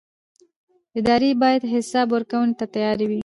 [0.99, 3.19] ادارې باید حساب ورکونې ته تیار وي